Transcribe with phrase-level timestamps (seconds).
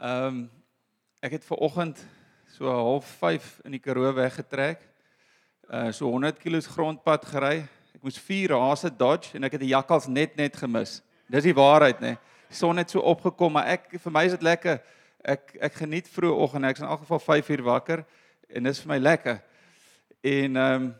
[0.00, 0.50] Ehm um,
[1.20, 1.98] ek het ver oggend
[2.48, 4.80] so 05:30 in die Karoo weggetrek.
[5.68, 7.66] Uh so 100 km grondpad gery.
[7.92, 11.02] Ek moes 4 hase dodge en ek het die jakkals net net gemis.
[11.28, 12.14] Dis die waarheid, né?
[12.14, 12.18] Nee.
[12.48, 14.80] Son het so opgekom, maar ek vir my is dit lekker.
[15.20, 16.64] Ek ek geniet vroeë oggend.
[16.64, 18.04] Ek's in elk geval 5 uur wakker
[18.48, 19.42] en dis vir my lekker.
[20.24, 20.94] En ehm um,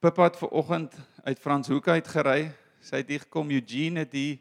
[0.00, 2.50] Pippa het ver oggend uit Franshoek uit gery.
[2.80, 4.40] Sy het hier gekom Eugene het die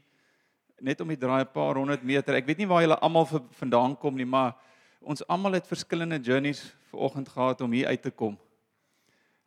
[0.80, 2.36] net om die draai 'n paar honderd meter.
[2.36, 4.56] Ek weet nie waar julle almal vandaan kom nie, maar
[5.02, 8.38] ons almal het verskillende journeys ver oggend gehad om hier uit te kom.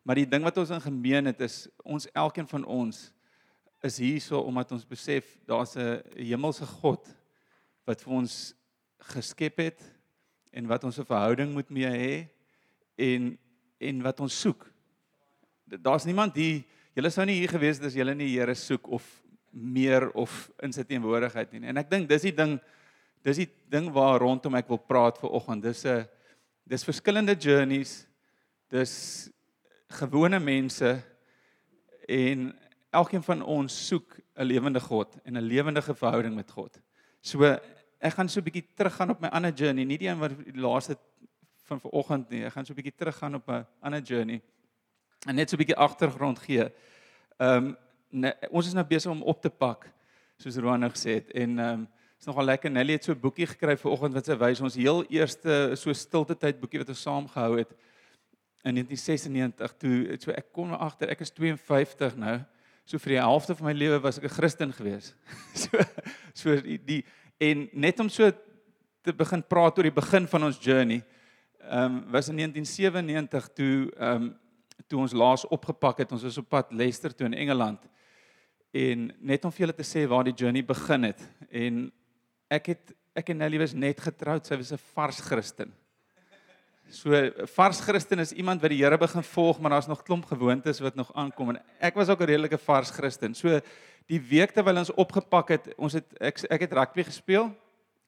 [0.03, 3.11] Maar die ding wat ons in gemeen het is ons elkeen van ons
[3.81, 7.07] is hierso omdat ons besef daar's 'n hemelse God
[7.85, 8.53] wat vir ons
[8.99, 9.81] geskep het
[10.51, 12.27] en wat ons 'n verhouding met mee hê
[12.97, 13.37] en
[13.79, 14.71] en wat ons soek.
[15.65, 16.63] Daar's niemand hier,
[16.93, 20.49] julle sou nie hier gewees het as julle nie die Here soek of meer of
[20.63, 21.67] in sy teenwoordigheid nie.
[21.67, 22.59] En ek dink dis die ding
[23.21, 25.63] dis die ding waar rondom ek wil praat vir oggend.
[25.63, 26.07] Dis 'n
[26.65, 28.07] dis verskillende journeys.
[28.69, 29.29] Dis
[29.89, 31.03] gewone mense
[32.07, 32.53] en
[32.91, 36.79] elkeen van ons soek 'n lewende God en 'n lewendige verhouding met God.
[37.21, 40.31] So ek gaan so 'n bietjie teruggaan op my ander journey, nie die een wat
[40.45, 40.97] die laaste
[41.65, 42.45] van vanoggend nie.
[42.45, 44.41] Ek gaan so 'n bietjie teruggaan op 'n ander journey
[45.27, 46.71] en net so 'n bietjie agtergrond gee.
[47.37, 47.77] Ehm um,
[48.11, 49.87] nee, ons is nou besig om op te pak
[50.41, 51.89] soos Roan gesê het en ehm um,
[52.21, 52.69] is nogal lekker.
[52.69, 54.61] Nelly het so 'n boekie gekry vir oggend wat sy wys.
[54.61, 57.71] Ons heel eerste so stilte tyd boekie wat ons saam gehou het
[58.63, 62.39] in 1996 toe so ek kom agter ek is 52 nou.
[62.85, 65.15] So vir die helfte van my lewe was ek 'n Christen gewees.
[65.61, 65.77] So
[66.33, 67.05] so die, die
[67.39, 68.31] en net om so
[69.01, 71.03] te begin praat oor die begin van ons journey
[71.61, 74.37] ehm um, was in 1997 toe ehm um,
[74.87, 76.11] toe ons laas opgepak het.
[76.11, 77.81] Ons was op pad Leicester toe in Engeland
[78.71, 81.83] en net om vir julle te sê waar die journey begin het en
[82.51, 85.73] ek het ek en Nelly was net getroud sy was 'n vars Christen.
[86.89, 87.11] So
[87.55, 90.95] vars Christen is iemand wat die Here begin volg maar daar's nog klomp gewoontes wat
[90.95, 93.33] nog aankom en ek was ook 'n redelike vars Christen.
[93.33, 93.59] So
[94.07, 97.51] die week terwyl ons opgepak het ons het ek ek het rugby gespeel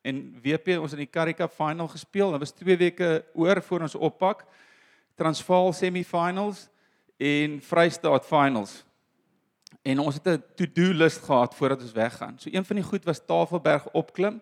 [0.01, 3.81] en WP ons in die Currie Cup final gespeel dit was 2 weke oor voor
[3.81, 4.45] ons oppak
[5.15, 6.69] Transvaal semifinals
[7.17, 8.85] en Vrystaat finals
[9.81, 12.39] En ons het 'n to-do list gehad voordat ons weggaan.
[12.39, 14.41] So een van die goed was Tafelberg opklim.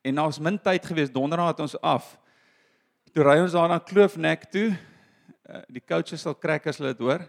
[0.00, 2.18] En ons min tyd gewees donderdag het ons af.
[3.12, 4.70] Toe ry ons daar na Kloofnek toe.
[5.50, 7.24] Uh, die coaches sal krak as hulle dit hoor.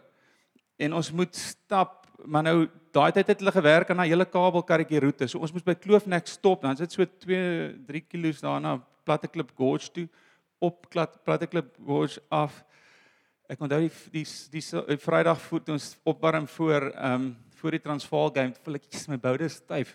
[0.78, 5.00] En ons moet stap, maar nou daai tyd het hulle gewerk aan 'n hele kabelkarretjie
[5.00, 5.28] roete.
[5.28, 6.62] So ons moes by Kloofnek stop.
[6.62, 10.08] Dan is dit so 2, 3 km daarna Platteklip Gorge toe
[10.60, 10.86] op
[11.24, 12.64] Platteklip Gorge af.
[13.52, 14.24] Ek onthou die die
[14.54, 17.32] die, die Vrydag voet ons opwarm voor ehm um,
[17.62, 19.92] voor die Transvaal game, voel ek iets my boude styf.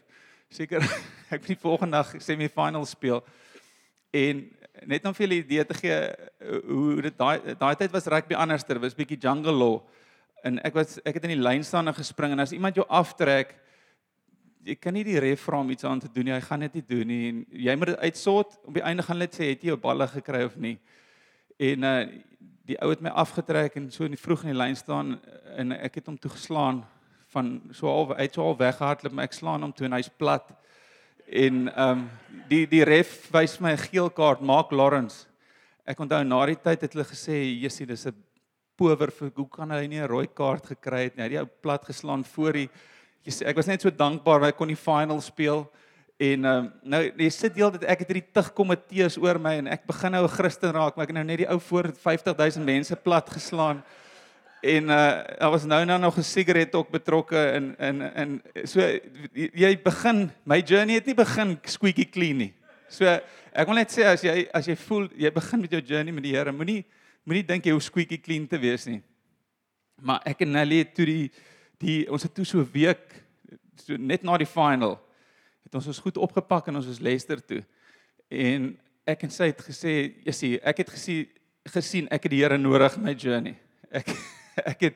[0.53, 0.85] Seker
[1.35, 3.23] ek moet die volgende dag semi-final speel.
[4.15, 4.45] En
[4.93, 8.37] net om vir julle idee te gee eh, hoe dit daai daai tyd was rugby
[8.37, 9.81] anderster, was bietjie jungle law.
[10.45, 12.87] En ek was ek het in die lyn staan en gespring en as iemand jou
[12.87, 13.57] aftrek
[14.69, 16.37] jy kan nie die ref vra om iets aan te doen nie.
[16.37, 17.25] Hy gaan dit nie doen nie.
[17.33, 18.61] En jy moet dit uitsort.
[18.69, 20.77] Op die einde gaan hulle sê het jy jou balle gekry of nie.
[21.57, 22.01] En uh
[22.67, 25.17] die ou het my afgetrek en so in die vroeg in die lyn staan
[25.57, 26.83] en ek het hom toe geslaan
[27.35, 30.51] van so al uit so al weggehardloop maar ek slaan hom toe en hy's plat.
[31.27, 32.05] En ehm um,
[32.51, 35.27] die die ref wys my 'n geel kaart, Mark Lawrence.
[35.87, 38.15] Ek onthou na die tyd het hulle gesê, "Jessie, dis 'n
[38.77, 41.23] power vir hoe kan hy nie 'n rooi kaart gekry het nie?
[41.23, 42.71] Hy het die ou plat geslaan voor die
[43.27, 45.69] ek was net so dankbaar dat ek kon die final speel.
[46.17, 49.85] En um, nou jy sit dat ek het hierdie tig komitees oor my en ek
[49.85, 52.97] begin nou 'n Christen raak, maar ek het nou net die ou voor 50000 mense
[52.97, 53.85] plat geslaan.
[54.65, 58.81] En uh daar was nou nou nog 'n sigaret ook betrokke in in in so
[59.33, 62.55] jy begin my journey het nie begin squeaky clean nie.
[62.89, 66.13] So ek wil net sê as jy as jy voel jy begin met jou journey
[66.13, 66.85] met die Here, moenie
[67.25, 69.03] moenie dink jy hoe squeaky clean te wees nie.
[70.01, 71.31] Maar ek en Nelly het toe die
[71.79, 73.25] die ons het toe so 'n week
[73.85, 75.06] so net na die final
[75.67, 77.63] het ons ons goed opgepak en ons is Leicester toe.
[78.31, 78.71] En
[79.07, 79.93] ek en sy het gesê,
[80.25, 81.27] "Jessie, ek het gesien
[81.67, 83.57] gesien ek het die Here nodig my journey."
[83.91, 84.07] Ek
[84.73, 84.95] ek het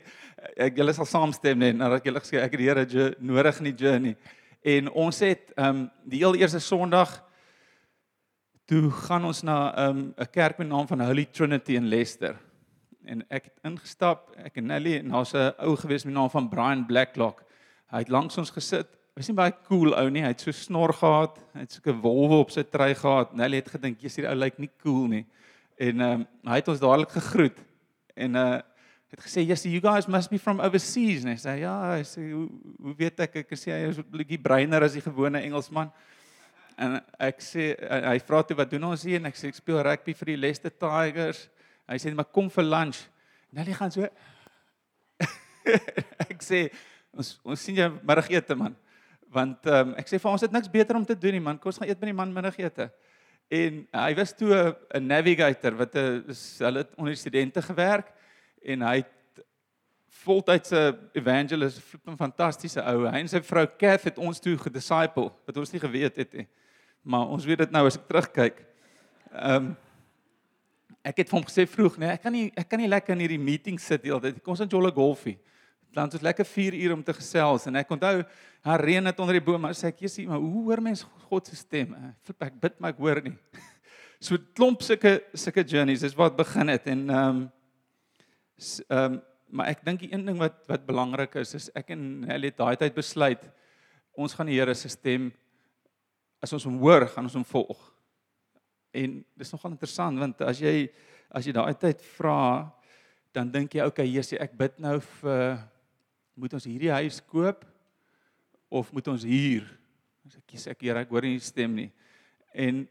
[0.56, 3.84] ek julle sal saamstem net nadat julle gesê ek het die Here nodig in die
[3.84, 4.16] journey.
[4.62, 7.24] En ons het ehm um, die heel eerste Sondag
[8.66, 12.36] toe gaan ons na ehm, 'n um, kerk met naam van Holy Trinity in Leicester.
[13.04, 16.48] En ek het ingestap, ek en Nelly en daar's 'n ou gewees met naam van
[16.48, 17.42] Brian Blacklock.
[17.90, 20.22] Hy het langs ons gesit Was nie baie cool ou nie.
[20.24, 23.34] Hy het so snor gehad, hy het soeke wolwe op sy trui gehad.
[23.36, 25.26] Nelly het gedink, "Jesus, hierdie ou lyk nie cool nie."
[25.76, 27.58] En ehm um, hy het ons dadelik gegroet
[28.16, 28.60] en uh
[29.10, 32.48] het gesê, "Yes, you guys must be from overseas." Hy sê, "Ja, hy sê, hoe,
[32.80, 33.36] hoe weet ek?
[33.36, 35.92] Ek sê hy is 'n bietjie breiner as die gewone Engelsman."
[36.78, 39.82] En ek sê hy vra toe wat doen ons hier en ek sê ek speel
[39.82, 41.50] rugby vir die Leicester Tigers.
[41.86, 43.08] Hy sê maar kom vir lunch.
[43.52, 44.02] Nelly gaan so
[46.30, 46.72] ek sê
[47.12, 48.76] ons ons sien jou middagete man.
[49.30, 51.58] Want ehm um, ek sê vir ons het niks beter om te doen nie man.
[51.58, 52.88] Kom ons gaan eet by die man middagete.
[53.50, 58.12] En hy was toe 'n navigator wat 'n hulle het onder studente gewerk
[58.62, 59.44] en hy het
[60.22, 63.06] voltydse evangelist, 'n fantastiese ou.
[63.06, 66.48] Hy en sy vrou Kath het ons toe gedisciple wat ons nie geweet het nie.
[67.02, 68.66] Maar ons weet dit nou as ek terugkyk.
[69.32, 69.76] Ehm um,
[71.02, 73.20] ek het vir hom gesê vroeg, nee, ek kan nie ek kan nie lekker in
[73.20, 74.42] hierdie meeting sit die hele tyd.
[74.42, 75.38] Kom ons gaan jolle golfie
[75.94, 77.66] dan het ons lekker 4 uur om te gesels.
[77.66, 78.22] En ek onthou
[78.66, 81.46] haar reën het onder die boom maar sê ek Jesus maar hoe hoor mens God
[81.46, 81.94] se stem?
[82.26, 83.36] Flip ek bid maar ek hoor nie.
[84.20, 86.84] So klomp sulke sulke journeys is wat begin het.
[86.92, 87.38] En ehm um,
[88.88, 89.20] ehm um,
[89.50, 92.58] maar ek dink die een ding wat wat belangrik is is ek en hulle het
[92.60, 93.48] daai tyd besluit
[94.14, 95.30] ons gaan die Here se stem
[96.44, 97.80] as ons hom hoor gaan ons hom volg.
[98.94, 100.90] En dis nogal interessant want as jy
[101.30, 102.68] as jy daai tyd vra
[103.34, 105.58] dan dink jy okay Jesus ek bid nou vir
[106.40, 107.64] moet ons hierdie huis koop
[108.70, 109.66] of moet ons huur?
[110.26, 111.88] As ek kies ek Here, ek hoor nie die stem nie.
[112.54, 112.86] En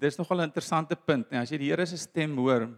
[0.00, 2.68] dis nogal 'n interessante punt, nee, as jy die Here se stem hoor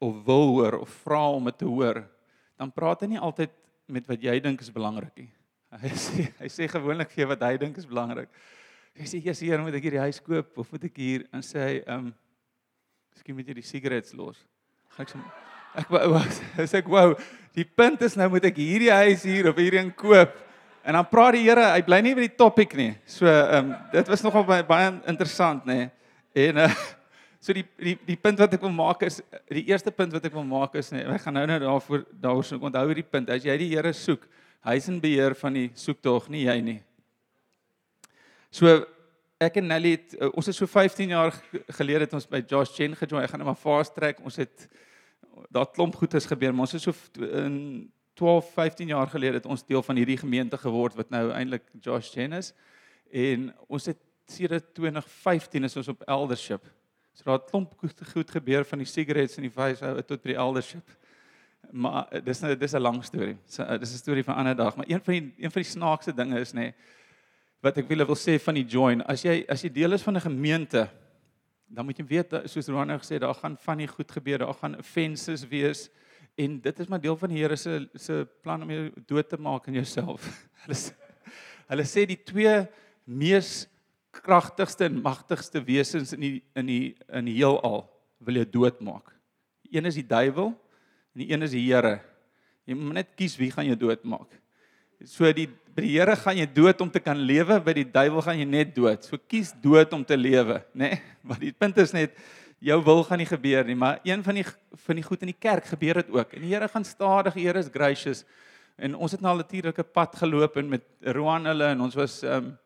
[0.00, 2.04] of wil hoor of vra om dit te hoor,
[2.58, 3.50] dan praat hy nie altyd
[3.86, 5.30] met wat jy dink is belangrik nie.
[5.70, 8.28] Hy sê hy sê gewoonlik vir jou wat hy dink is belangrik.
[8.96, 11.58] Hy sê Jesus Here, moet ek hierdie huis koop of moet ek hier en sê
[11.58, 12.14] hy ehm um,
[13.18, 14.46] Miskien moet jy die sigarette los.
[14.94, 15.47] Gaan ek so
[15.78, 17.12] Ek sê ek wou
[17.58, 20.34] die punt is nou moet ek hierdie huis hier of hierdie koop.
[20.88, 22.92] En dan praat die Here, hy bly nie by die topik nie.
[23.08, 25.88] So ehm um, dit was nogal baie, baie interessant nê.
[26.38, 26.68] En uh,
[27.44, 29.20] so die die die punt wat ek wil maak is
[29.52, 32.46] die eerste punt wat ek wil maak is nê, ek gaan nou nou daarvoor daaroor
[32.46, 33.30] so onthou hierdie punt.
[33.34, 34.24] As jy die Here soek,
[34.68, 36.78] hy's in beheer van die soektog, nie jy nie.
[38.54, 38.80] So
[39.38, 41.34] ek en Nelly het, uh, ons het so 15 jaar
[41.76, 43.22] gelede het ons by Josh Chen gejoin.
[43.22, 44.22] Ek gaan net maar fast track.
[44.24, 44.66] Ons het
[45.50, 49.46] daar klomp goed is gebeur, maar ons is so in 12, 15 jaar gelede het
[49.46, 52.52] ons deel van hierdie gemeente geword wat nou eintlik Josh Jennings
[53.10, 56.66] en ons het sedert 2015 is ons op eldership.
[57.14, 60.38] So daar het klomp goed, gebeur van die cigarettes en die ou tot by die
[60.38, 60.90] eldership.
[61.70, 63.36] Maar eh, dis nou dis 'n lang storie.
[63.46, 65.62] So eh, dis 'n storie van 'n ander dag, maar een van die een van
[65.62, 66.74] die snaakse dinge is nê nee,
[67.60, 69.02] wat ek wil wil sê van die join.
[69.02, 70.88] As jy as jy deel is van 'n gemeente
[71.68, 74.56] dan moet jy weet soos Rowan nou gesê daar gaan van die goed gebeur, daar
[74.56, 75.88] gaan offenses wees
[76.38, 79.36] en dit is maar deel van die Here se se plan om jou dood te
[79.36, 80.24] maak in jouself.
[80.64, 80.78] Hulle
[81.68, 82.62] hulle sê die twee
[83.04, 83.66] mees
[84.14, 86.82] kragtigste en magtigste wesens in die in die
[87.12, 87.84] in die heelal
[88.24, 89.12] wil jou doodmaak.
[89.68, 91.98] Een is die duiwel en die een is die Here.
[92.68, 94.32] Jy moet net kies wie gaan jou doodmaak.
[95.04, 95.48] So die
[95.78, 98.46] by die Here gaan jy dood om te kan lewe, by die duiwel gaan jy
[98.50, 99.04] net dood.
[99.06, 100.88] So kies dood om te lewe, né?
[100.90, 101.00] Nee?
[101.28, 102.16] Maar die punt is net
[102.64, 104.44] jou wil gaan nie gebeur nie, maar een van die
[104.86, 106.32] van die goed in die kerk gebeur dit ook.
[106.34, 108.24] En die Here gaan stadig, die Here is gracious.
[108.80, 110.84] En ons het nou al 'n natuurlike pad geloop en met
[111.14, 112.56] Roan hulle en ons was ehm um,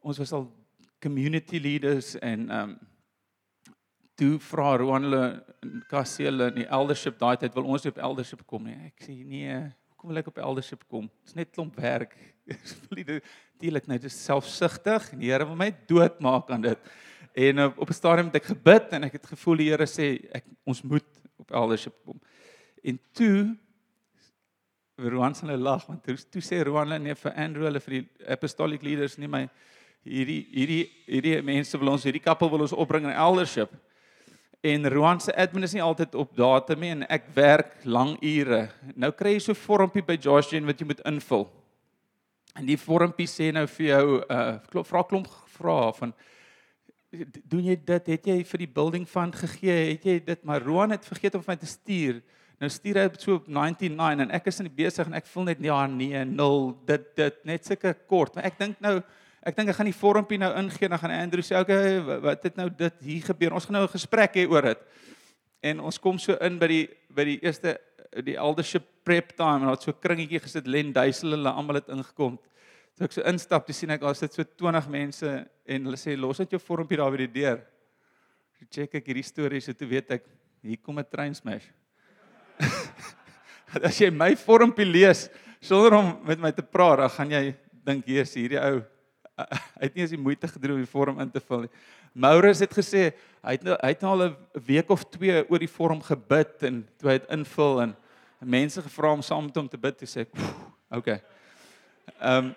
[0.00, 0.46] ons was al
[1.02, 2.78] community leaders en ehm um,
[4.14, 8.46] toe vra Roan hulle in Kassel in die eldership daai tyd wil ons op eldership
[8.46, 8.78] kom nie.
[8.86, 11.10] Ek sê nee, kom wil ek op eldership kom.
[11.20, 12.14] Dit's net klomp werk.
[12.88, 16.92] Natuurlik nou dis selfsugtig en die Here wil my doodmaak aan dit.
[17.36, 20.06] En op, op 'n stadium het ek gebid en ek het gevoel die Here sê
[20.32, 21.04] ek ons moet
[21.36, 22.16] op eldership kom.
[22.82, 23.56] En toe
[24.96, 28.82] Roan se lag want toe, toe sê Roan nee vir Andrew hulle vir die apostolic
[28.82, 29.48] leaders nie my
[30.04, 33.72] hierdie hierdie hierdie mense wil ons hierdie kappel wil ons opbring in eldership
[34.60, 38.68] en Roan se admin is nie altyd op datum nie en ek werk lang ure.
[38.94, 41.48] Nou kry jy so 'n vormpie by Josh Jane wat jy moet invul.
[42.56, 46.12] En die vormpie sê nou vir jou uh vra klomp vra van
[47.10, 50.90] doen jy dit het jy vir die building fund gegee het jy dit maar Roan
[50.90, 52.22] het vergeet om vir my te stuur.
[52.60, 55.44] Nou stuur hy so op 99 en ek is in die besig en ek voel
[55.44, 58.34] net ja nee 0 dit dit net sulke kort.
[58.34, 59.00] Maar ek dink nou
[59.50, 62.44] Ek dink ek gaan die vormpie nou ingee en dan gaan Andrew sê okay wat
[62.46, 63.56] het nou dit hier gebeur.
[63.58, 64.80] Ons gaan nou 'n gesprek hê oor dit.
[65.62, 67.78] En ons kom so in by die by die eerste
[68.22, 71.88] die eldership prep time en daar het so kringetjie gesit Len Duisel hulle almal het
[71.88, 72.38] ingekom.
[72.94, 75.26] Toe ek so instap, toe sien ek daar sit so 20 mense
[75.66, 77.60] en hulle sê los net jou vormpie daar by die deur.
[78.58, 80.24] So check ek hierdie stories en toe weet ek
[80.62, 81.66] hier kom 'n train smash.
[83.82, 85.28] As jy my vormpie lees
[85.60, 87.54] sonder om met my te praat, dan gaan jy
[87.84, 88.82] dink hier is hierdie ou
[89.78, 91.72] hy het nie eens die moeite gedoen om die vorm in te vul nie.
[92.12, 95.58] Maurus het gesê hy het nou hy het nou al 'n week of 2 oor
[95.58, 97.96] die vorm gebid en toe hy dit invul en
[98.40, 100.30] mense gevra om saam met hom te bid, toe sê ek,
[100.90, 101.20] "Oké."
[102.20, 102.54] Ehm um,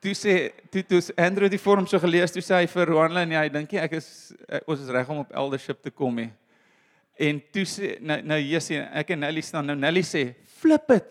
[0.00, 3.48] toe sê toe toe Andrew die vorm so gelees, toe sê hy vir Ronlyn, ja,
[3.48, 6.30] dink jy ek is ek, ons is reg om op eldership te kom hè.
[7.16, 11.04] En toe sê nou nou Jessie, ek en Nelly staan nou Nelly sê, "Flip dit.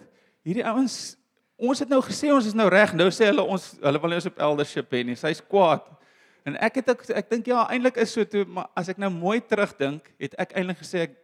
[0.43, 1.17] Hierdie ouens
[1.57, 2.93] ons het nou gesê ons is nou reg.
[2.98, 5.17] Nou sê hulle ons hulle wil ons op eldership hê nie.
[5.19, 5.86] Sy's kwaad."
[6.43, 9.10] En ek het ek, ek dink ja, eintlik is so toe, maar as ek nou
[9.13, 11.19] mooi terugdink, het ek eintlik gesê ek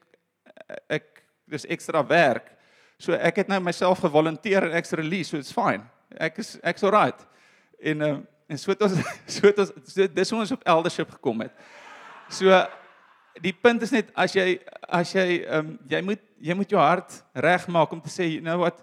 [0.89, 2.53] ek dis ekstra werk.
[3.00, 5.83] So ek het nou myself gevolunteer en ek's release, so it's fine.
[6.19, 7.19] Ek is ek's alright.
[7.79, 8.17] En uh,
[8.50, 8.95] en so het ons
[9.27, 11.55] so het ons so, dis hoe ons op eldership gekom het.
[12.31, 12.53] So
[13.43, 14.57] die punt is net as jy
[14.88, 18.43] as jy ehm um, jy moet jy moet jou hart regmaak om te sê you
[18.43, 18.81] know what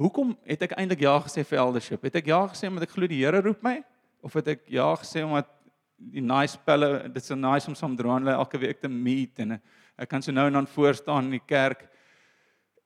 [0.00, 2.04] hoekom het ek eintlik ja gesê vir eldership?
[2.04, 3.80] Het ek ja gesê omdat ek glo die Here roep my
[4.22, 5.50] of het ek ja gesê omdat
[5.96, 9.58] die nice pelle dit's so nice om saam droom hulle elke week te meet en
[9.58, 11.86] ek kan so nou en dan voor staan in die kerk.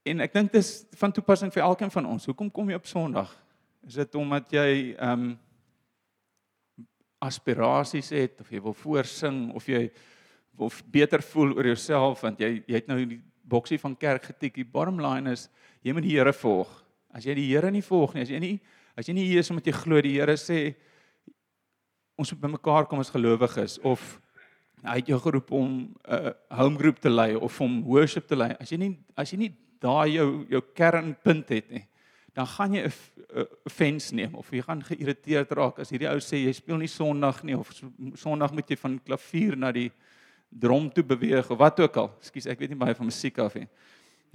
[0.06, 2.28] En ek dink dis van toepassing vir elkeen van ons.
[2.28, 3.32] Hoekom kom jy op Sondag?
[3.86, 5.34] Is dit omdat jy ehm um,
[7.26, 9.86] aspirasies het of jy wil voorsing of jy
[10.60, 14.58] wil beter voel oor jouself want jy jy het nou die boksie van kerk getik.
[14.58, 15.48] Die bottom line is
[15.82, 16.85] jy moet die Here volg.
[17.16, 18.56] As jy die Here nie volg nie, as jy nie
[18.96, 20.60] as jy nie hier is omdat jy glo die Here sê
[22.16, 24.04] ons moet bymekaar kom as gelowiges of
[24.86, 28.36] hy het jou geroep om 'n uh, home group te lei of om worship te
[28.36, 28.54] lei.
[28.60, 31.86] As jy nie as jy nie daai jou jou kernpunt het nie,
[32.34, 36.44] dan gaan jy 'n offense neem of jy gaan geïrriteerd raak as hierdie ou sê
[36.44, 37.72] jy speel nie Sondag nie of
[38.14, 39.90] Sondag moet jy van klavier na die
[40.50, 42.10] drom toe beweeg of wat ook al.
[42.20, 43.68] Ekskuus, ek weet nie baie van musiek af nie.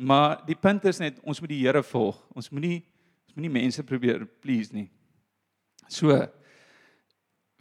[0.02, 2.18] Maar die punt is net ons moet die Here volg.
[2.34, 2.82] Ons moenie
[3.30, 4.90] ons moenie mense probeer please nie.
[5.88, 6.16] So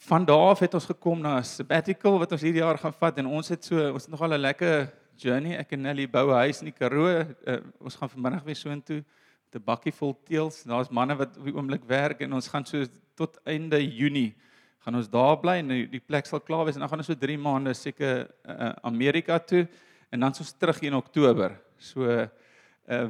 [0.00, 3.18] van daar af het ons gekom na 'n sabbatical wat ons hierdie jaar gaan vat
[3.18, 5.56] en ons het so ons het nogal 'n lekker journey.
[5.56, 7.26] Ek en Nelly bou 'n huis in die Karoo.
[7.47, 9.04] Uh, ons gaan vanmiddag weer so intoe
[9.50, 10.62] te bakkie vol teels.
[10.62, 14.35] Daar's manne wat op die oomblik werk en ons gaan so tot einde Junie
[14.78, 17.06] gaan ons daar bly en die, die plek sal klaar wees en dan gaan ons
[17.06, 19.68] so 3 maande seker uh, Amerika toe
[20.11, 21.61] en dan soos terug in Oktober.
[21.80, 22.28] So uh,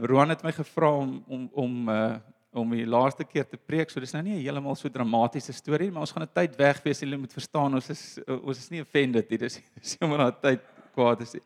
[0.07, 2.17] Roan het my gevra om om om uh,
[2.53, 3.91] om die laaste keer te preek.
[3.91, 6.83] So dis nou nie heeltemal so dramatiese storie nie, maar ons gaan 'n tyd weg
[6.83, 7.01] wees.
[7.01, 9.39] Julle moet verstaan, ons is ons is nie offended nie.
[9.39, 9.61] Dis
[9.99, 10.61] sommer na tyd
[10.95, 11.37] kwaad is.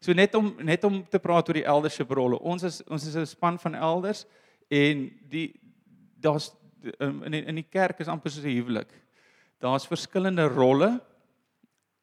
[0.00, 2.38] So net om net om te praat oor die eldership rolle.
[2.38, 4.26] Ons is ons is 'n span van elders
[4.70, 5.54] en die
[6.20, 6.52] daar's
[7.00, 8.92] in die, in die kerk is amper soos 'n huwelik.
[9.60, 11.00] Daar's verskillende rolle,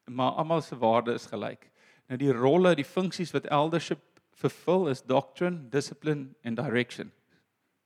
[0.05, 1.69] maar almal se waarde is gelyk.
[2.07, 3.99] Nou die rolle, die funksies wat eldership
[4.41, 7.11] vervul is doctrine, discipline en direction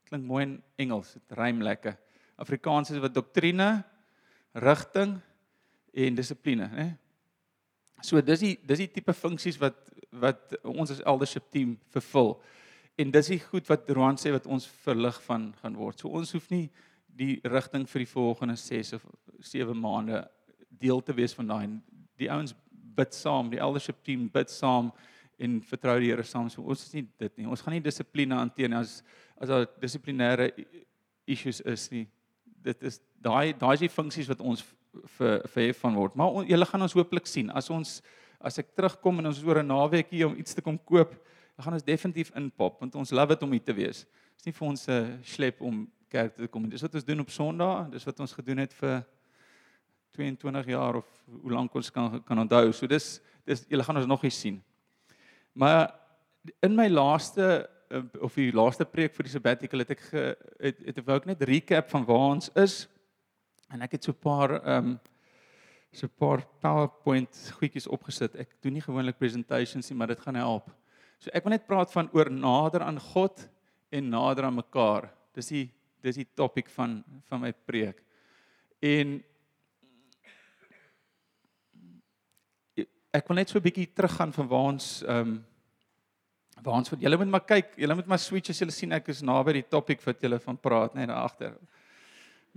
[0.09, 1.95] klink mooi in Engels, dit rym lekker.
[2.41, 3.69] Afrikaans is wat doktrine,
[4.63, 5.17] rigting
[5.95, 6.87] en dissipline, né?
[8.03, 9.79] So dis die dis die tipe funksies wat
[10.15, 12.35] wat ons as eldership team vervul.
[12.99, 15.99] En dis die goed wat Roan sê wat ons verlig van gaan word.
[15.99, 16.69] So ons hoef nie
[17.07, 19.03] die rigting vir die volgende 6 of
[19.43, 20.21] 7 maande
[20.69, 21.65] deel te wees van daai.
[22.19, 22.55] Die ouens
[22.95, 24.93] bid saam, die eldership team bid saam
[25.39, 26.49] en vertrou die Here saam.
[26.49, 27.47] So ons is nie dit nie.
[27.47, 29.01] Ons gaan nie dissipline hanteer nie as
[29.35, 30.51] as daar dissiplinêre
[31.27, 32.05] issues is nie.
[32.45, 34.63] Dit is daai daai is die funksies wat ons
[35.17, 36.15] vir vir hef van word.
[36.15, 38.01] Maar julle gaan ons hooplik sien as ons
[38.39, 41.11] as ek terugkom en ons is oor 'n naweek hier om iets te kom koop,
[41.55, 44.05] dan gaan ons definitief inpop want ons love dit om hier te wees.
[44.05, 46.69] Dit is nie vir ons 'n slep om kerk toe te kom.
[46.69, 49.05] Dis wat ons doen op Sondag, dis wat ons gedoen het vir
[50.11, 51.05] 22 jaar of
[51.41, 52.71] hoe lank ons kan kan onthou.
[52.71, 54.61] So dis dis julle gaan ons nog eens sien.
[55.55, 55.87] Maar
[56.61, 60.21] in my laaste Eh, of die laaste preek vir die sabbatical het ek ge,
[60.57, 62.85] het het ek wou ek net recap van waar ons is.
[63.73, 64.99] En ek het so 'n paar ehm um,
[65.93, 68.35] so 'n paar PowerPoint goedjies opgesit.
[68.35, 70.71] Ek doen nie gewoonlik presentations nie, maar dit gaan help.
[71.19, 73.49] So ek wil net praat van oor nader aan God
[73.91, 75.11] en nader aan mekaar.
[75.33, 75.71] Dis die
[76.01, 78.01] dis die topik van van my preek.
[78.81, 79.23] En
[83.15, 85.45] ek wil net so 'n bietjie teruggaan van waar ons ehm um,
[86.63, 89.09] waar ons vir julle moet maar kyk, julle moet maar switch as julle sien ek
[89.09, 91.53] is naby die topik wat julle van praat net daar agter.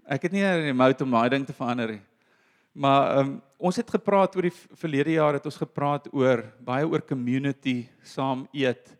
[0.06, 2.02] Ek het nie 'n remote om daai ding te verander nie.
[2.72, 7.02] Maar um, ons het gepraat oor die verlede jaar het ons gepraat oor baie oor
[7.02, 8.96] community, saam eet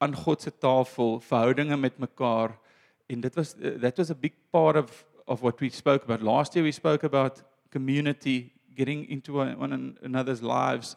[0.00, 2.56] aan God se tafel, verhoudinge met mekaar
[3.08, 6.54] en dit was that was a big part of of what we spoke about last
[6.54, 10.96] year we spoke about community getting into one another's lives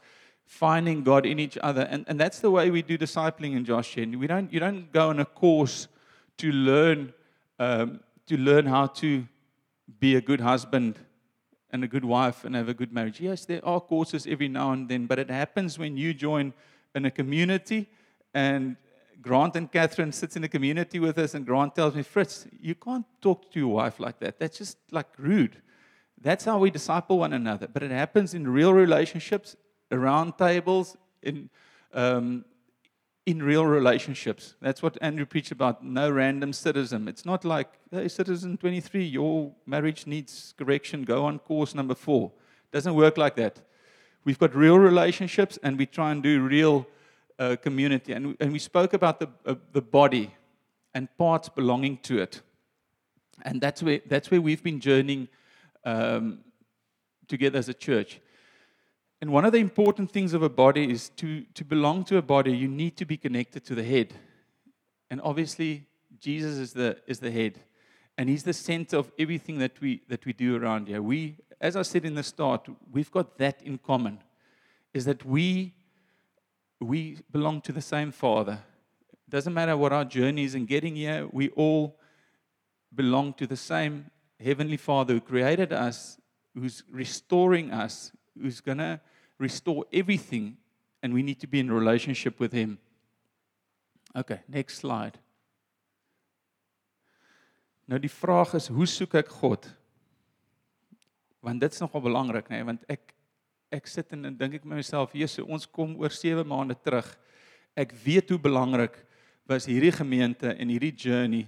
[0.50, 1.82] finding God in each other.
[1.82, 5.10] And, and that's the way we do discipling in Josh We don't, you don't go
[5.10, 5.88] on a course
[6.38, 7.14] to learn,
[7.60, 9.28] um, to learn how to
[10.00, 10.98] be a good husband
[11.72, 13.22] and a good wife and have a good marriage.
[13.22, 16.52] Yes, there are courses every now and then, but it happens when you join
[16.96, 17.88] in a community
[18.34, 18.76] and
[19.22, 22.74] Grant and Catherine sits in the community with us and Grant tells me, "Fritz, you
[22.74, 24.40] can't talk to your wife like that.
[24.40, 25.62] That's just like rude."
[26.22, 27.68] That's how we disciple one another.
[27.68, 29.56] But it happens in real relationships,
[29.92, 31.50] around tables, in
[31.94, 32.46] um,
[33.26, 34.56] in real relationships.
[34.60, 35.84] That's what Andrew preached about.
[35.84, 37.08] No random citizen.
[37.08, 41.04] It's not like, hey, citizen 23, your marriage needs correction.
[41.04, 42.32] Go on course number four.
[42.66, 43.62] It Doesn't work like that.
[44.26, 46.88] We've got real relationships, and we try and do real
[47.38, 48.14] uh, community.
[48.14, 50.34] And, and we spoke about the uh, the body
[50.94, 52.42] and parts belonging to it.
[53.44, 55.30] And that's where that's where we've been journeying
[55.86, 56.40] um,
[57.28, 58.20] together as a church.
[59.22, 62.22] And one of the important things of a body is to, to belong to a
[62.22, 64.14] body, you need to be connected to the head.
[65.10, 65.88] And obviously,
[66.20, 67.60] Jesus is the, is the head.
[68.18, 71.02] And he's the center of everything that we, that we do around here.
[71.02, 74.20] We, as I said in the start, we've got that in common,
[74.94, 75.74] is that we,
[76.80, 78.60] we belong to the same Father.
[79.12, 82.00] It doesn't matter what our journey is in getting here, we all
[82.94, 86.17] belong to the same Heavenly Father who created us,
[86.55, 89.00] who's restoring us, who's going to
[89.38, 90.58] restore everything,
[91.03, 92.79] and we need to be in relationship with Him.
[94.15, 95.19] Okay, next slide.
[97.89, 99.65] Nou die vraag is, hoe soek ek God?
[101.41, 102.67] Want dit is nogal belangrik, nê, nee?
[102.67, 103.15] want ek
[103.69, 107.05] ek sit en dink ek met myself, Jesus, ons kom oor 7 maande terug.
[107.77, 108.96] Ek weet hoe belangrik
[109.50, 111.43] was hierdie gemeente en hierdie journey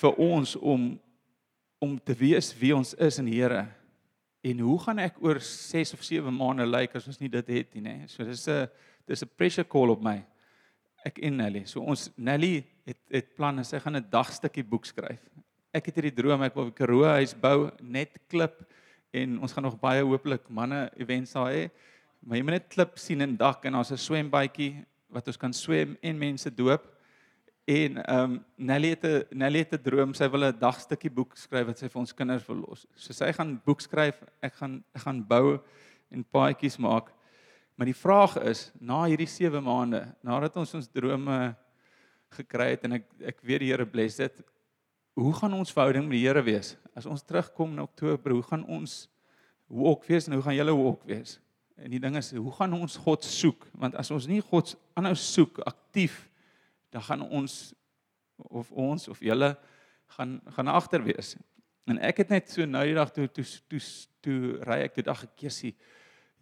[0.00, 0.90] vir ons om
[1.84, 3.66] om te weet wie ons is in die Here.
[4.44, 7.76] En hoe gaan ek oor 6 of 7 maande lyk as ons nie dit het
[7.76, 7.94] nie, nê?
[8.08, 8.68] So dis 'n
[9.06, 10.24] dis 'n pressure call op my.
[11.04, 11.64] Ek en Nelly.
[11.66, 15.20] So ons Nelly het het planne, sy gaan 'n dagstukkie boek skryf.
[15.72, 18.64] Ek het hierdie droom ek wil 'n Karoo huis bou, net klip
[19.12, 21.70] en ons gaan nog baie hooplik manne events daar hê.
[22.22, 25.52] Maar jy moet net klip sien en dak en daar's 'n swembadjie wat ons kan
[25.52, 26.93] swem en mense doop.
[27.64, 31.36] En ehm um, Nelly het 'n Nelly het 'n droom, sy wil 'n dagstukkie boek
[31.36, 32.86] skryf wat sy vir ons kinders wil los.
[32.94, 35.58] So sy gaan boek skryf, ek gaan ek gaan bou
[36.10, 37.12] en paadjies maak.
[37.74, 41.56] Maar die vraag is, na hierdie 7 maande, nadat ons ons drome
[42.30, 44.42] gekry het en ek ek weet die Here bless dit,
[45.14, 46.76] hoe gaan ons verhouding met die Here wees?
[46.94, 49.08] As ons terugkom in Oktober, hoe gaan ons
[49.68, 51.40] ook wees en hoe gaan julle ook wees?
[51.76, 53.66] En die ding is, hoe gaan ons God soek?
[53.72, 56.28] Want as ons nie God aanhou soek aktief
[56.94, 57.74] dan gaan ons
[58.36, 59.50] of ons of julle
[60.16, 61.34] gaan gaan agter wees.
[61.90, 63.82] En ek het net so nou die dag toe toe toe,
[64.24, 65.74] toe ry ek toe dag ek Jessie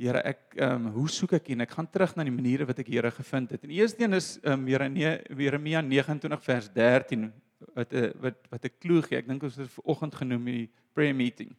[0.03, 2.81] Here ek ehm um, hoe soek ek en ek gaan terug na die maniere wat
[2.83, 3.63] ek Here gevind het.
[3.63, 7.29] En eerste een is ehm um, Jeremia Jeremia 29 vers 13
[7.77, 9.19] wat 'n wat wat 'n klou gee.
[9.19, 11.55] Ek dink ons het ver oggend genoem die prayer meeting.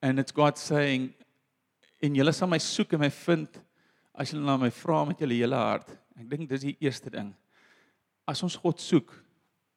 [0.00, 1.12] And it's God saying
[2.00, 3.60] en julle sal my soek en my vind
[4.14, 6.01] as julle na my vra met julle hele hart.
[6.18, 7.32] Ek dink dis die eerste ding.
[8.28, 9.12] As ons God soek,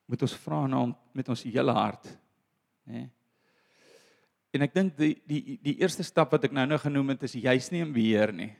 [0.05, 2.09] moet ons vra na hom met ons hele hart,
[2.85, 3.07] né?
[4.55, 7.33] En ek dink die die die eerste stap wat ek nou nou genoem het is
[7.35, 8.53] juis nie in beheer nie.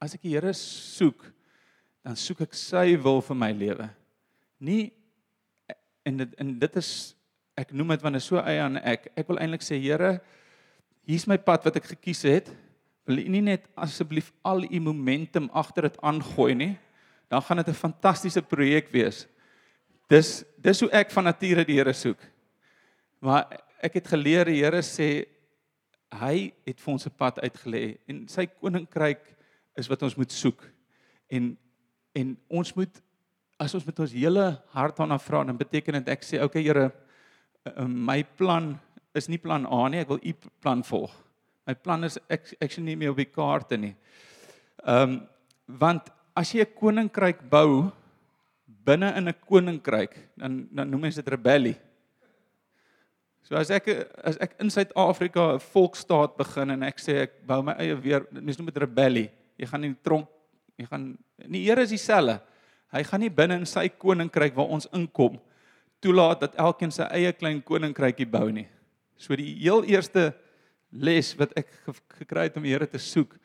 [0.00, 1.26] As ek die Here soek,
[2.06, 3.90] dan soek ek sy wil vir my lewe.
[4.64, 4.94] Nie
[6.08, 6.90] en dit en dit is
[7.56, 9.10] ek noem dit wanneer so eie aan ek.
[9.12, 10.14] Ek wil eintlik sê Here,
[11.04, 12.48] hier's my pad wat ek gekies het.
[13.04, 16.72] Wil U nie net asseblief al u momentum agter dit aangooi nie?
[17.28, 19.26] Dan gaan dit 'n fantastiese projek wees.
[20.08, 22.18] Dis dis hoe ek van nature die Here soek.
[23.20, 25.26] Maar ek het geleer die Here sê
[26.14, 29.36] hy het vir ons 'n pad uitgelê en sy koninkryk
[29.76, 30.62] is wat ons moet soek.
[31.30, 31.56] En
[32.14, 33.02] en ons moet
[33.58, 36.92] as ons met ons hele hart daarna vra, dan beteken dit ek sê okay Here,
[37.64, 38.78] eh, eh, my plan
[39.14, 41.12] is nie plan A nie, ek wil u plan volg.
[41.66, 43.96] My plan is ek ek sien nie meer op die kaarte nie.
[44.84, 45.28] Ehm um,
[45.66, 47.88] want as jy 'n koninkryk bou
[48.84, 51.80] binne in 'n koninkryk, dan dan noem mense dit rebellie.
[53.42, 53.88] So as ek
[54.22, 58.26] as ek in Suid-Afrika 'n volksstaat begin en ek sê ek bou my eie weer,
[58.30, 59.30] mense noem dit rebellie.
[59.56, 60.28] Jy gaan in die tronk,
[60.76, 61.16] jy gaan
[61.48, 62.40] die Here is dieselfde.
[62.92, 65.40] Hy gaan nie binne in sy koninkryk waar ons inkom
[66.00, 68.68] toelaat dat elkeen sy eie klein koninkrykie bou nie.
[69.16, 70.34] So die heel eerste
[70.92, 71.66] les wat ek
[72.20, 73.38] gekry het om die Here te soek,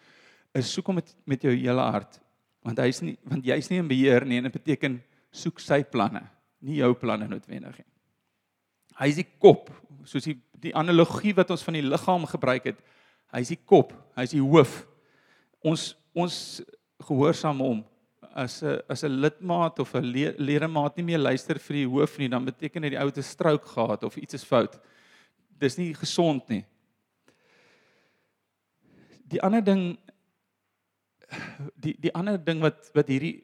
[0.54, 2.20] is soek hom met met jou hele hart
[2.66, 5.00] want hy's nie want jy's nie in beheer nie en dit beteken
[5.32, 6.24] soek sy planne
[6.62, 7.90] nie jou planne noodwendig nie.
[9.02, 9.72] Hy's die kop
[10.06, 12.82] soos die die analogie wat ons van die liggaam gebruik het.
[13.34, 14.84] Hy's die kop hy's die hoof.
[15.66, 16.36] Ons ons
[17.08, 17.80] gehoorsaam hom
[18.36, 20.06] as 'n as 'n lidmaat of 'n
[20.38, 23.66] ledemaat nie meer luister vir die hoof nie dan beteken dit die ou 'n strook
[23.66, 24.80] gehad of iets is fout.
[25.60, 26.66] Dis nie gesond nie.
[29.28, 29.98] Die ander ding
[31.76, 33.42] die die ander ding wat wat hierdie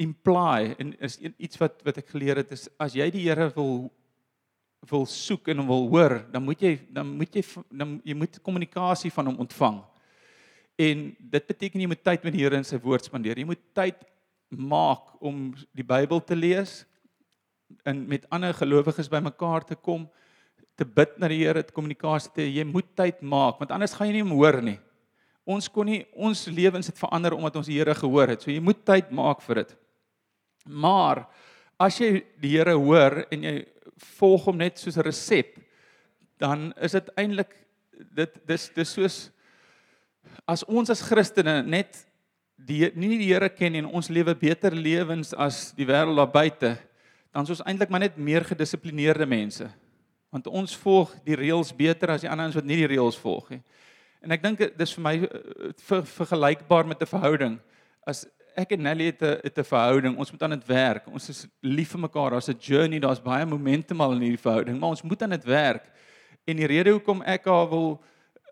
[0.00, 3.90] imply en is iets wat wat ek geleer het is as jy die Here wil
[4.90, 8.40] wil soek en hom wil hoor, dan moet jy dan moet jy dan jy moet
[8.42, 9.78] kommunikasie van hom ontvang.
[10.80, 13.38] En dit beteken jy moet tyd met die Here in sy woord spandeer.
[13.38, 14.00] Jy moet tyd
[14.50, 16.82] maak om die Bybel te lees
[17.88, 20.04] en met ander gelowiges bymekaar te kom,
[20.76, 24.10] te bid na die Here, te kommunikasie te jy moet tyd maak want anders gaan
[24.10, 24.80] jy nie hom hoor nie.
[25.44, 28.44] Ons kon nie ons lewens het verander omdat ons die Here gehoor het.
[28.44, 29.74] So jy moet tyd maak vir dit.
[30.66, 31.24] Maar
[31.82, 33.56] as jy die Here hoor en jy
[34.18, 35.58] volg hom net soos 'n resep,
[36.38, 37.56] dan is dit eintlik
[38.14, 39.30] dit dis dis soos
[40.46, 42.06] as ons as Christene net
[42.56, 46.76] die nie die Here ken en ons lewe beter lewens as die wêreld daar buite,
[47.32, 49.68] dan is ons eintlik maar net meer gedissiplineerde mense.
[50.32, 53.50] Want ons volg die reëls beter as die ander ons wat nie die reëls volg
[53.50, 53.62] nie.
[54.22, 57.58] En ek dink dis vir my eh, ver, vergelykbaar met 'n verhouding.
[58.06, 60.16] As ek en Nelly het 'n 'n verhouding.
[60.16, 61.06] Ons moet aan dit werk.
[61.06, 62.30] Ons is lief vir mekaar.
[62.30, 65.44] Daar's 'n journey, daar's baie momentum al in hierdie verhouding, maar ons moet aan dit
[65.44, 65.90] werk.
[66.44, 68.02] En die rede hoekom ek haar wil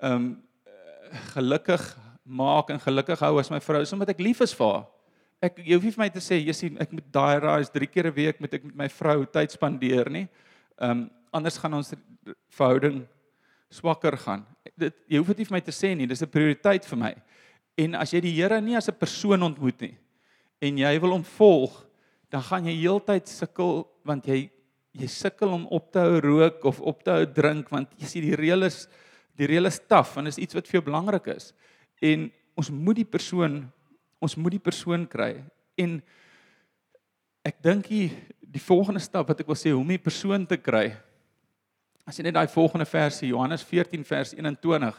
[0.00, 0.42] ehm um,
[1.34, 4.86] gelukkig maak en gelukkig hou as my vrou is omdat ek lief is vir haar.
[5.42, 7.86] Ek jy hoef nie vir my te sê jy sien ek moet daai rise 3
[7.86, 10.28] keer 'n week moet ek met my vrou tyd spandeer nie.
[10.78, 11.94] Ehm um, anders gaan ons
[12.50, 13.06] verhouding
[13.70, 14.44] swakker gaan.
[14.76, 16.06] Dit jy hoef dit nie vir my te sê nie.
[16.06, 17.14] Dis 'n prioriteit vir my.
[17.78, 19.96] En as jy die Here nie as 'n persoon ontmoet nie
[20.60, 21.72] en jy wil hom volg,
[22.30, 24.50] dan gaan jy heeltyd sukkel want jy
[24.92, 28.24] jy sukkel om op te hou rook of op te hou drink want jy sien
[28.26, 28.88] die reël is
[29.38, 31.52] die reël is taaf en is iets wat vir jou belangrik is.
[32.02, 33.62] En ons moet die persoon
[34.20, 35.38] ons moet die persoon kry.
[35.80, 36.00] En
[37.46, 38.10] ek dink die,
[38.60, 40.90] volgende stap wat ek wil sê hoe om die persoon te kry.
[42.10, 44.96] As jy net daai volgende versie Johannes 14 vers 21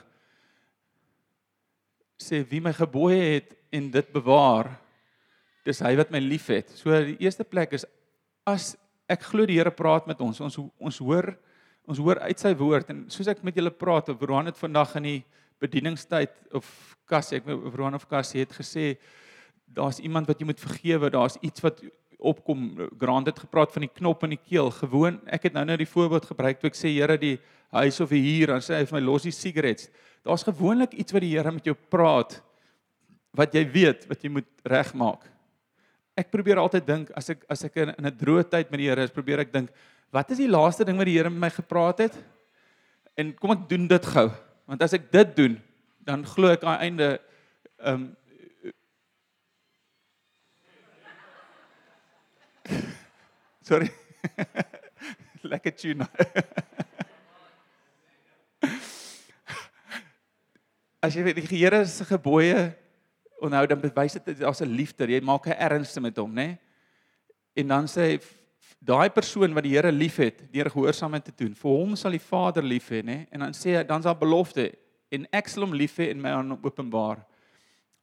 [2.23, 4.69] sê wie my gebooie het en dit bewaar
[5.67, 6.71] dis hy wat my liefhet.
[6.71, 7.83] So die eerste plek is
[8.47, 8.77] as
[9.11, 10.39] ek glo die Here praat met ons.
[10.39, 11.33] Ons ons hoor
[11.83, 15.09] ons hoor uit sy woord en soos ek met julle praat, Roan het vandag in
[15.09, 15.19] die
[15.59, 16.69] bedieningstyd of
[17.09, 18.93] Cassie, ek met Roan of Cassie het gesê
[19.67, 21.83] daar's iemand wat jy moet vergewe, daar's iets wat
[22.21, 22.69] opkom.
[22.99, 24.69] Grant het gepraat van die knop in die keel.
[24.71, 27.37] Gewoon, ek het nou nou die voorbeeld gebruik toe ek sê Here die
[27.71, 29.89] huis of hier, dan sê hy vir my los die sigarette.
[30.27, 32.41] Daar's gewoonlik iets wat die Here met jou praat
[33.37, 35.23] wat jy weet wat jy moet regmaak.
[36.19, 39.03] Ek probeer altyd dink as ek as ek in 'n droë tyd met die Here
[39.03, 39.69] is, probeer ek dink,
[40.11, 42.17] wat is die laaste ding wat die Here met my gepraat het?
[43.17, 44.29] En kom ek doen dit gou.
[44.67, 45.61] Want as ek dit doen,
[46.03, 47.19] dan glo ek aan einde
[47.79, 48.15] ehm um,
[53.61, 53.91] Sorry.
[55.51, 56.07] Lekker tune.
[61.01, 62.71] as jy die Here se gebooie
[63.41, 65.09] onthou dan bewys dit daar's 'n liefde.
[65.09, 66.59] Jy maak 'n ernstige met hom, né?
[67.55, 68.19] En dan sê hy
[68.79, 72.63] daai persoon wat die Here liefhet, deur gehoorsaamheid te doen, vir hom sal die Vader
[72.63, 73.27] lief hê, né?
[73.31, 74.71] En dan sê hy dan's daar belofte
[75.11, 76.31] en ek sal hom lief hê en my
[76.63, 77.25] openbaar.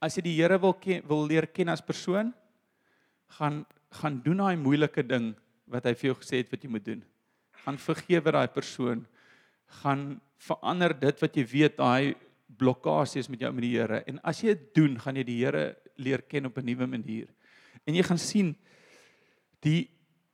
[0.00, 2.34] As jy die Here wil ken, wil leer ken as persoon,
[3.28, 5.34] gaan gaan doen daai moeilike ding
[5.70, 7.02] wat hy vir jou gesê het wat jy moet doen.
[7.64, 9.04] Gaan vergewe daai persoon.
[9.82, 12.14] Gaan verander dit wat jy weet daai
[12.58, 15.64] blokkades met jou met die Here en as jy dit doen, gaan jy die Here
[16.00, 17.28] leer ken op 'n nuwe manier.
[17.86, 18.56] En jy gaan sien
[19.60, 19.90] die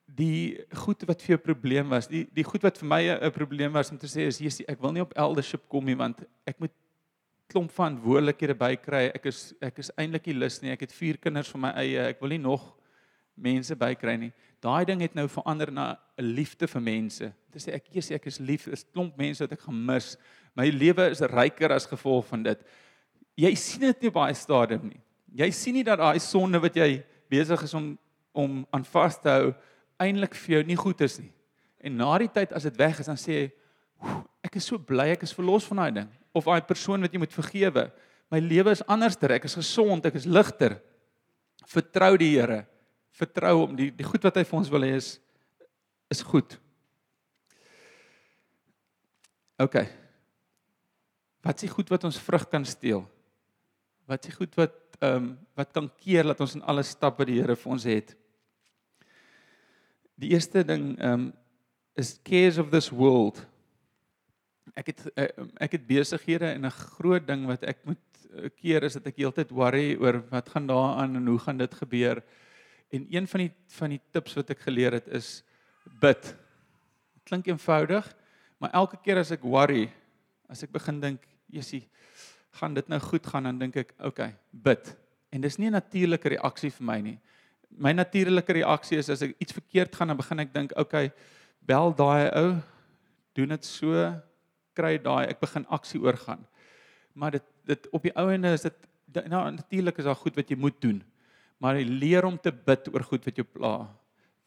[0.07, 3.73] die goed wat vir jou probleem was, die die goed wat vir my 'n probleem
[3.73, 6.61] was om te sê is Jesus, ek wil nie op eldership kom nie want ek
[6.61, 6.73] moet
[7.49, 9.11] klomp verantwoordelikhede bykry.
[9.15, 10.71] Ek is ek is eintlik nie lus nie.
[10.71, 12.09] Ek het vier kinders van my eie.
[12.09, 12.75] Ek wil nie nog
[13.37, 14.33] mense bykry nie.
[14.65, 17.33] Daai ding het nou verander na 'n liefde vir mense.
[17.53, 18.65] Dit sê ek eers ek is lief.
[18.65, 20.17] Dis klomp mense wat ek gemis.
[20.57, 22.59] My lewe is ryker as gevolg van dit.
[23.37, 25.01] Jy sien dit nie baie stadium nie.
[25.35, 27.99] Jy sien nie dat daai sonde wat jy besig is om
[28.33, 29.55] om aan vas te hou
[30.03, 31.33] eintlik vir jou nie goed is nie.
[31.81, 33.53] En na die tyd as dit weg is dan sê jy
[34.43, 37.19] ek is so bly ek is verlos van daai ding of daai persoon wat jy
[37.19, 37.93] moet vergewe.
[38.31, 39.31] My lewe is anderster.
[39.31, 40.81] Ek is gesond, ek is ligter.
[41.67, 42.65] Vertrou die Here.
[43.15, 43.77] Vertrou hom.
[43.79, 45.15] Die die goed wat hy vir ons wil hê is
[46.13, 46.57] is goed.
[49.63, 49.79] OK.
[51.45, 53.05] Wat s'ie goed wat ons vrug kan steel?
[54.11, 57.29] Wat s'ie goed wat ehm um, wat kan keer dat ons in alles stap wat
[57.31, 58.15] die Here vir ons het?
[60.19, 61.33] Die eerste ding ehm um,
[61.95, 63.39] is cares of this world.
[64.75, 65.29] Ek het uh,
[65.63, 68.03] ek het besighede en 'n groot ding wat ek moet
[68.35, 71.75] uh, keer is dat ek heeltyd worry oor wat gaan daaraan en hoe gaan dit
[71.75, 72.23] gebeur?
[72.95, 75.43] En een van die van die tips wat ek geleer het is
[76.01, 76.31] bid.
[77.27, 78.07] Klink eenvoudig,
[78.63, 79.89] maar elke keer as ek worry,
[80.49, 81.83] as ek begin dink Jessie,
[82.61, 84.93] gaan dit nou goed gaan dan dink ek, okay, bid.
[85.35, 87.19] En dis nie 'n natuurlike reaksie vir my nie.
[87.75, 91.11] my natuurlike reaksie is as ek iets verkeerd gaan dan begin ek dink, okay,
[91.67, 92.61] bel daai ou,
[93.35, 94.15] doen dit so,
[94.75, 96.47] kry daai, ek begin aksie oorgaan.
[97.15, 98.89] Maar dit dit op die ou ende is dit
[99.31, 101.03] nou natuurlik is daar goed wat jy moet doen.
[101.59, 103.77] Maar leer om te bid oor goed wat jou pla.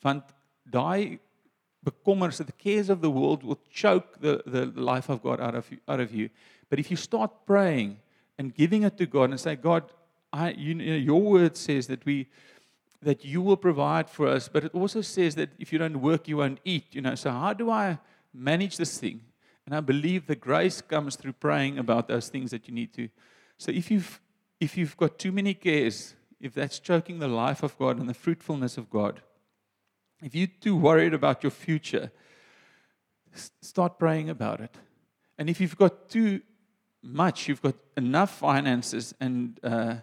[0.06, 0.24] Want
[0.64, 1.20] daai
[1.84, 5.72] bekommers the cares of the world will choke the the life of God out of
[5.72, 6.30] you, out of you.
[6.70, 7.98] But if you start praying
[8.38, 9.84] and giving it to God and say God,
[10.34, 12.28] I you know, your word says that we
[13.02, 16.28] that you will provide for us, but it also says that if you don't work
[16.28, 17.16] you won't eat, you know.
[17.16, 18.00] So how do I
[18.34, 19.22] manage this thing?
[19.66, 23.10] And I believe the grace comes through praying about those things that you need to.
[23.58, 24.20] So if you've
[24.60, 28.14] if you've got too many cares, if that's choking the life of God and the
[28.14, 29.22] fruitfulness of God,
[30.22, 32.12] if you're too worried about your future,
[33.62, 34.76] start praying about it.
[35.38, 36.42] And if you've got too
[37.04, 39.98] much, you've got enough finances, and uh,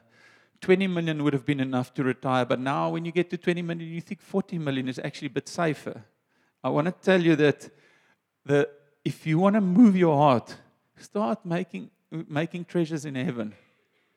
[0.60, 2.44] 20 million would have been enough to retire.
[2.44, 5.30] But now, when you get to 20 million, you think 40 million is actually a
[5.30, 6.04] bit safer.
[6.62, 7.68] I want to tell you that
[8.46, 8.68] the,
[9.04, 10.56] if you want to move your heart,
[10.96, 13.54] start making, making treasures in heaven.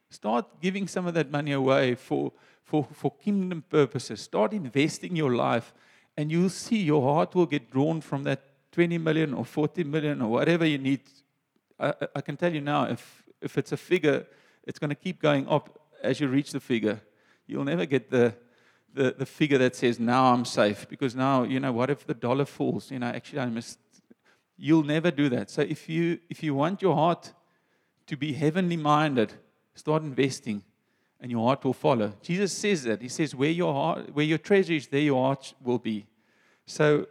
[0.10, 2.32] Start giving some of that money away for,
[2.64, 4.22] for, for kingdom purposes.
[4.22, 5.74] Start investing your life,
[6.16, 10.22] and you'll see your heart will get drawn from that 20 million or 40 million
[10.22, 11.02] or whatever you need.
[11.80, 14.26] I, I can tell you now, if, if it's a figure,
[14.64, 17.02] it's going to keep going up as you reach the figure.
[17.46, 18.36] You'll never get the,
[18.94, 20.88] the, the figure that says, now I'm safe.
[20.90, 22.92] Because now, you know, what if the dollar falls?
[22.92, 23.80] You know, actually, I missed.
[24.58, 25.50] You'll never do that.
[25.50, 27.34] So if you, if you want your heart
[28.08, 29.34] to be heavenly minded,
[29.78, 30.64] Start investing
[31.20, 32.14] and your heart will follow.
[32.22, 33.02] Jesus says that.
[33.02, 36.08] He says, where your, heart, where your treasure is, there your heart will be.
[36.66, 37.08] So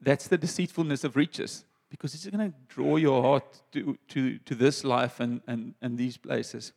[0.00, 4.54] that's the deceitfulness of riches because it's going to draw your heart to, to, to
[4.54, 6.72] this life and, and, and these places.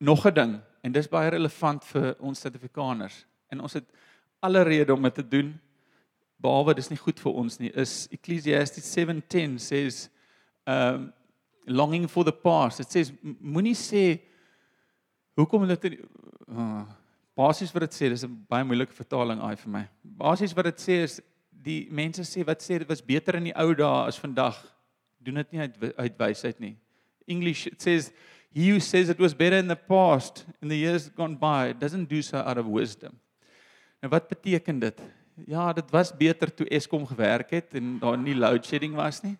[0.00, 3.84] Nog 'n ding en dis baie relevant vir ons Suid-Afrikaners en ons het
[4.40, 5.60] alle rede om dit te doen
[6.38, 10.08] behalwe dis nie goed vir ons nie is Ecclesiastes 7:10 says
[10.66, 11.12] um
[11.68, 12.80] longing for the past.
[12.80, 14.20] It says moenie sê
[15.38, 16.00] hoekom hulle dit
[16.48, 16.84] uh,
[17.38, 19.84] basies wat dit sê, dis 'n baie moeilike vertaling ai vir my.
[20.02, 23.56] Basies wat dit sê is die mense sê wat sê dit was beter in die
[23.56, 24.56] ou dae as vandag.
[25.22, 26.76] Doen dit nie uit uit wysheid nie.
[27.26, 28.10] English it says
[28.54, 32.08] he who says it was better in the past in the years gone by doesn't
[32.08, 33.18] do so out of wisdom.
[34.02, 35.00] Nou wat beteken dit?
[35.46, 39.36] Ja, dit was beter toe Eskom gewerk het en daar nie load shedding was nie.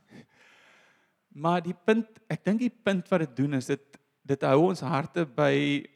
[1.38, 3.85] Maar die punt, ek dink die punt wat dit doen is dit
[4.29, 5.87] dit hou ons harte by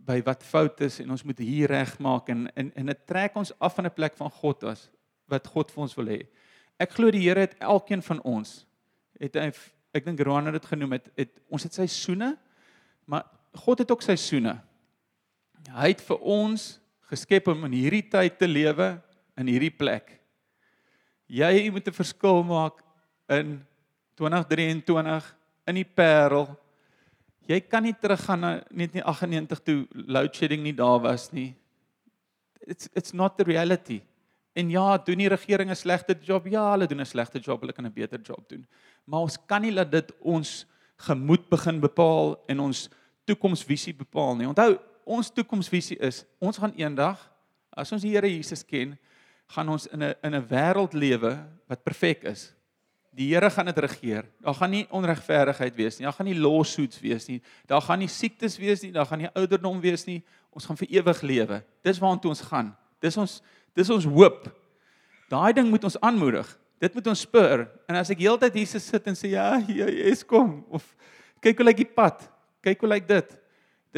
[0.00, 3.52] by wat fout is en ons moet hier regmaak en en en dit trek ons
[3.60, 4.88] af van 'n plek van God as
[5.28, 6.26] wat God vir ons wil hê.
[6.80, 8.66] Ek glo die Here het elkeen van ons
[9.20, 9.52] het hy
[9.94, 12.36] ek dink Roan het dit genoem het, het ons het seisoene
[13.06, 14.60] maar God het ook seisoene.
[15.70, 19.02] Hy het vir ons geskep om in hierdie tyd te lewe
[19.36, 20.20] in hierdie plek.
[21.26, 22.82] Jy moet 'n verskil maak
[23.28, 23.66] in
[24.20, 25.30] 2023
[25.70, 26.50] in die Parel.
[27.48, 31.54] Jy kan nie teruggaan na net nie 98 toe load shedding nie daar was nie.
[32.60, 34.02] It's it's not the reality.
[34.52, 36.46] En ja, doen die regering 'n slegte job?
[36.46, 38.66] Ja, hulle doen 'n slegte job, hulle kan 'n beter job doen.
[39.04, 42.90] Maar ons kan nie laat dit ons gemoed begin bepaal en ons
[43.24, 44.46] toekomsvisie bepaal nie.
[44.46, 47.30] Onthou, ons toekomsvisie is ons gaan eendag
[47.70, 48.98] as ons die Here Jesus ken,
[49.46, 52.52] gaan ons in 'n in 'n wêreld lewe wat perfek is.
[53.20, 54.24] Die Here gaan dit regeer.
[54.40, 56.06] Daar gaan nie onregverdigheid wees nie.
[56.06, 57.42] Daar gaan nie lawsuits wees nie.
[57.68, 58.92] Daar gaan nie siektes wees nie.
[58.94, 60.22] Daar gaan nie ouderdom wees nie.
[60.56, 61.58] Ons gaan vir ewig lewe.
[61.84, 62.70] Dis waartoe ons gaan.
[63.04, 63.34] Dis ons
[63.76, 64.48] dis ons hoop.
[65.30, 66.48] Daai ding moet ons aanmoedig.
[66.80, 67.66] Dit moet ons spur.
[67.86, 70.86] En as ek heeltyd hier sit en sê ja, ja, jy's kom of
[71.44, 72.24] kyk hoe lyk die pad.
[72.64, 73.36] Kyk hoe lyk dit.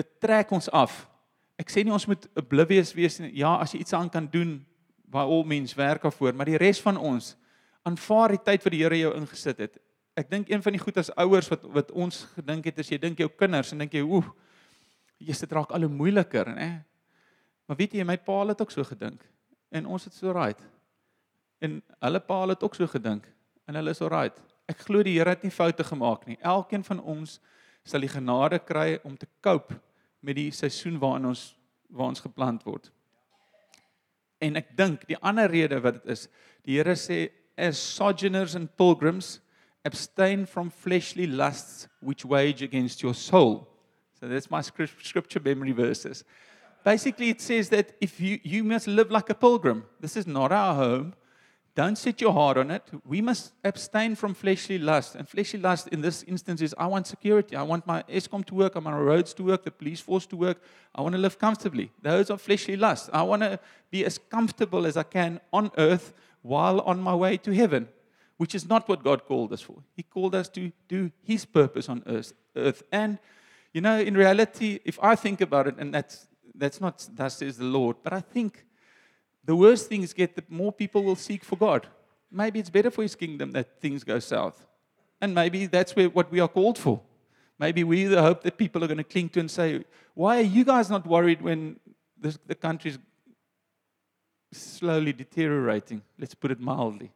[0.03, 1.05] Dit trek ons af.
[1.63, 3.31] Ek sê nie ons moet oblivious wees nie.
[3.39, 4.59] Ja, as jy iets aan kan doen
[5.15, 7.37] waar al mens werk af voor, maar die res van ons
[7.89, 9.79] aanvaar die tyd wat die Here jou ingesit het.
[10.19, 12.99] Ek dink een van die goed as ouers wat wat ons gedink het is jy
[13.01, 14.29] dink jou kinders en dink jy oef
[15.23, 16.71] jy sit raak al hoe moeiliker nê.
[17.67, 19.23] Maar weet jy my pa het ook so gedink
[19.73, 20.59] en ons het so right.
[21.63, 23.29] En hulle pa het ook so gedink
[23.67, 24.37] en hulle is alright.
[24.69, 26.39] Ek glo die Here het nie foute gemaak nie.
[26.43, 27.39] Elkeen van ons
[27.85, 29.79] sal die genade kry om te cope
[30.23, 31.53] met die seisoen waarin ons
[31.93, 32.89] waar ons geplant word.
[34.43, 36.27] En ek dink die ander rede wat dit is,
[36.67, 37.27] die Here sê
[37.63, 39.39] as sojourners and pilgrims,
[39.85, 43.69] abstain from fleshly lusts which wage against your soul.
[44.19, 46.25] So that's my scripture memory verses.
[46.85, 49.85] Basically, it says that if you, you must live like a pilgrim.
[50.01, 51.15] This is not our home.
[51.75, 52.83] Don't set your heart on it.
[53.07, 55.15] We must abstain from fleshly lust.
[55.15, 57.55] And fleshly lust in this instance is I want security.
[57.55, 58.73] I want my ESCOM to work.
[58.75, 60.61] I want my roads to work, the police force to work.
[60.95, 61.93] I want to live comfortably.
[62.03, 63.09] Those are fleshly lusts.
[63.13, 66.13] I want to be as comfortable as I can on earth
[66.43, 67.89] while on my way to heaven,
[68.37, 69.83] which is not what God called us for.
[69.95, 72.33] He called us to do His purpose on earth.
[72.57, 72.83] earth.
[72.93, 73.19] And,
[73.73, 77.57] you know, in reality, if I think about it, and that's, that's not, thus says
[77.57, 78.65] the Lord, but I think
[79.45, 81.87] the worse things get, the more people will seek for God.
[82.31, 84.67] Maybe it's better for His kingdom that things go south.
[85.21, 87.01] And maybe that's where, what we are called for.
[87.59, 90.49] Maybe we the hope that people are going to cling to and say, Why are
[90.57, 91.79] you guys not worried when
[92.19, 92.99] the, the country's
[94.53, 96.03] slowly deteriorating?
[96.19, 97.11] Let's put it mildly.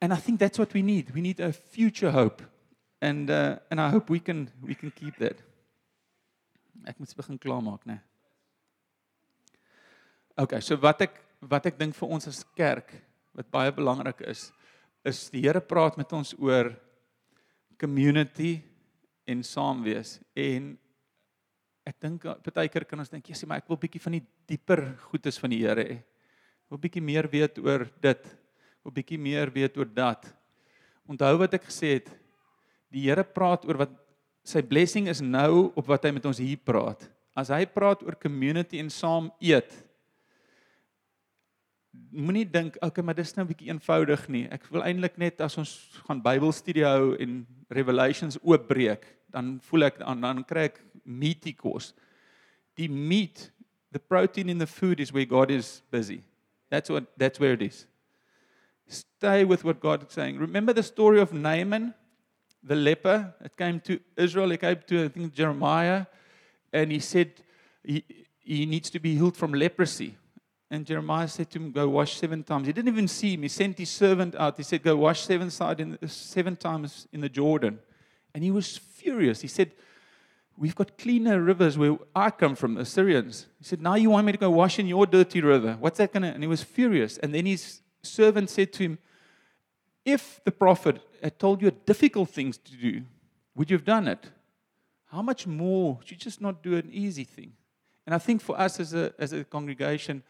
[0.00, 1.14] And I think that's what we need.
[1.14, 2.42] We need a future hope.
[3.00, 5.36] And, uh, and I hope we can, we can keep that.
[6.86, 7.94] Ek moet begin klaarmaak, né?
[7.94, 8.00] Nee.
[10.36, 12.90] Okay, so wat ek wat ek dink vir ons as kerk
[13.36, 14.48] wat baie belangrik is,
[15.04, 16.72] is die Here praat met ons oor
[17.78, 18.62] community
[19.28, 20.74] en saam wees en
[21.84, 24.86] ek dink baie keer kan ons dink sê maar ek wil bietjie van die dieper
[25.10, 25.98] goedes van die Here hê.
[26.72, 28.22] Wil bietjie meer weet oor dit.
[28.84, 30.26] Wil bietjie meer weet oor dat.
[31.08, 32.08] Onthou wat ek gesê het.
[32.92, 33.92] Die Here praat oor wat
[34.44, 37.04] sy blessing is nou op wat hy met ons hier praat.
[37.36, 39.72] As hy praat oor community en saam eet,
[42.14, 44.44] moenie dink okay maar dis nou 'n bietjie eenvoudig nie.
[44.50, 49.98] Ek wil eintlik net as ons gaan Bybelstudie hou en Revelations oopbreek, dan voel ek
[49.98, 51.94] dan dan kry ek meaty kos.
[52.76, 53.50] Die meat,
[53.92, 56.22] the protein in the food is where God is busy.
[56.70, 57.86] That's what that's where it is.
[58.86, 60.38] Stay with what God is saying.
[60.38, 61.94] Remember the story of Naaman,
[62.62, 63.34] the leper.
[63.44, 66.06] It came to Israel, it came to I think Jeremiah
[66.72, 67.30] and he said
[67.82, 68.04] he
[68.40, 70.16] he needs to be healed from leprosy.
[70.70, 72.66] And Jeremiah said to him, Go wash seven times.
[72.66, 73.42] He didn't even see him.
[73.42, 74.56] He sent his servant out.
[74.56, 77.78] He said, Go wash seven, side in, seven times in the Jordan.
[78.34, 79.40] And he was furious.
[79.40, 79.72] He said,
[80.56, 83.46] We've got cleaner rivers where I come from, the Syrians.
[83.58, 85.76] He said, Now you want me to go wash in your dirty river.
[85.80, 86.28] What's that going to?
[86.28, 87.18] And he was furious.
[87.18, 88.98] And then his servant said to him,
[90.04, 93.02] If the prophet had told you difficult things to do,
[93.54, 94.30] would you have done it?
[95.06, 97.52] How much more should you just not do an easy thing?
[98.06, 100.22] And I think for us as a, as a congregation,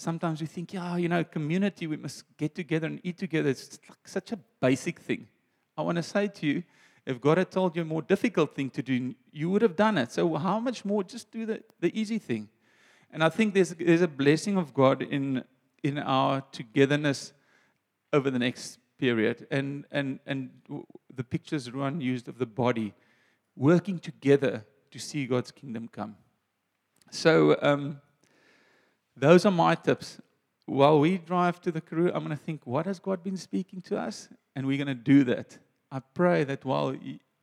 [0.00, 3.50] sometimes we think, yeah, you know, community, we must get together and eat together.
[3.50, 5.28] It's like such a basic thing.
[5.76, 6.62] I want to say to you,
[7.06, 9.98] if God had told you a more difficult thing to do, you would have done
[9.98, 10.12] it.
[10.12, 12.48] So how much more just do the, the easy thing?
[13.12, 15.44] And I think there's, there's a blessing of God in,
[15.82, 17.32] in our togetherness
[18.12, 19.46] over the next period.
[19.50, 20.50] And, and, and
[21.14, 22.94] the pictures Ruan used of the body
[23.56, 26.16] working together to see God's kingdom come.
[27.10, 28.00] So, um,
[29.16, 30.20] those are my tips.
[30.66, 33.80] While we drive to the Karoo, I'm going to think, what has God been speaking
[33.82, 34.28] to us?
[34.54, 35.58] And we're going to do that.
[35.90, 36.94] I pray that while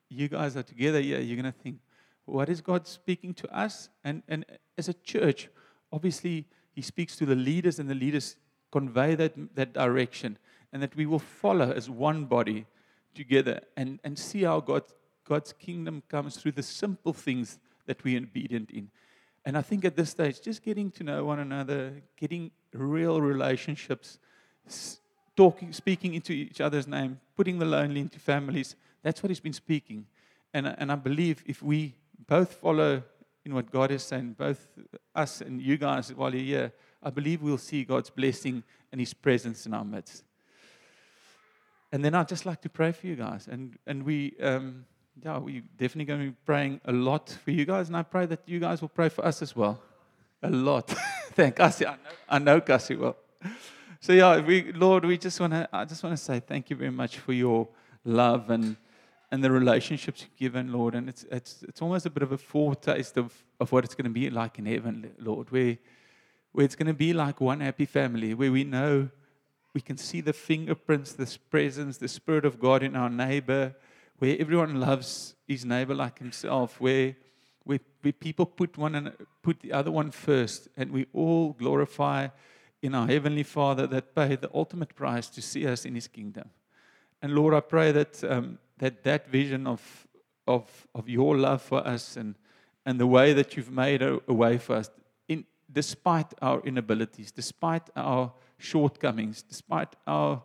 [0.10, 1.80] you guys are together here, you're going to think,
[2.26, 3.90] what is God speaking to us?
[4.04, 4.46] And, and
[4.78, 5.50] as a church,
[5.92, 8.36] obviously, He speaks to the leaders, and the leaders
[8.72, 10.38] convey that, that direction,
[10.72, 12.66] and that we will follow as one body
[13.16, 14.84] together and, and see how God,
[15.26, 18.90] God's kingdom comes through the simple things that we are obedient in.
[19.48, 24.20] And I think at this stage, just getting to know one another, getting real relationships,
[25.38, 29.54] talking, speaking into each other's name, putting the lonely into families, that's what he's been
[29.54, 30.06] speaking.
[30.54, 31.96] And, and I believe if we
[32.28, 33.02] both follow
[33.46, 34.68] in what God is saying, both
[35.16, 39.14] us and you guys while you're here, I believe we'll see God's blessing and his
[39.14, 40.26] presence in our midst.
[41.94, 43.48] And then I'd just like to pray for you guys.
[43.50, 44.36] And, and we.
[44.42, 44.84] Um,
[45.24, 48.26] yeah, we're definitely going to be praying a lot for you guys, and I pray
[48.28, 49.82] that you guys will pray for us as well.
[50.44, 50.88] A lot.
[51.34, 51.88] Thank Cassie.
[51.88, 51.98] I know,
[52.30, 53.18] I know Cassie well.
[54.00, 55.68] So yeah, we, Lord, we just want to.
[55.74, 57.68] I just want to say thank you very much for your
[58.06, 58.78] love and
[59.32, 60.94] and the relationships you've given, Lord.
[60.94, 64.06] And it's it's it's almost a bit of a foretaste of of what it's going
[64.06, 65.78] to be like in heaven, Lord, where
[66.52, 69.10] where it's going to be like one happy family, where we know
[69.74, 73.76] we can see the fingerprints, this presence, the spirit of God in our neighbor
[74.20, 77.16] where everyone loves his neighbor like himself, where,
[77.64, 82.28] where, where people put, one and, put the other one first, and we all glorify
[82.82, 86.50] in our Heavenly Father that paid the ultimate price to see us in His kingdom.
[87.22, 90.08] And Lord, I pray that um, that, that vision of,
[90.46, 92.36] of, of your love for us and,
[92.86, 94.90] and the way that you've made a, a way for us,
[95.28, 100.44] in, despite our inabilities, despite our shortcomings, despite our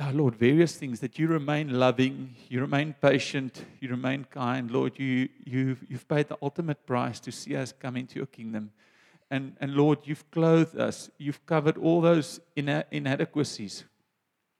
[0.00, 4.70] oh Lord, various things that you remain loving, you remain patient, you remain kind.
[4.70, 8.70] Lord, you, you've, you've paid the ultimate price to see us come into your kingdom.
[9.32, 11.10] And and Lord, you've clothed us.
[11.16, 13.84] You've covered all those ina- inadequacies.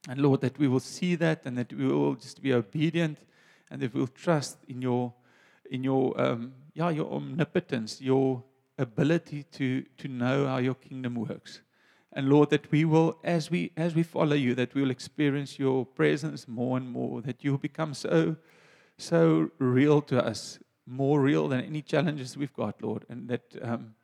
[0.09, 3.19] And Lord, that we will see that and that we will just be obedient
[3.69, 5.13] and that we'll trust in your
[5.69, 8.43] in your um yeah, your omnipotence, your
[8.79, 11.61] ability to to know how your kingdom works.
[12.15, 15.57] And Lord, that we will, as we as we follow you, that we will experience
[15.57, 18.35] your presence more and more, that you will become so
[18.97, 23.95] so real to us, more real than any challenges we've got, Lord, and that um,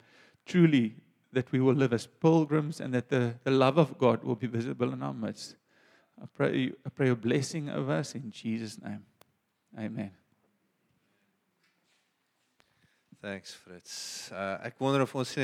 [0.45, 0.95] truly
[1.32, 4.47] that we will live as pilgrims and that the, the love of God will be
[4.47, 5.55] visible in our midst.
[6.22, 9.05] I pray, I pray a blessing over us in Jesus' name.
[9.78, 10.12] Amen.
[13.22, 14.32] Thanks Fritz.
[14.32, 15.34] Uh wonder of ons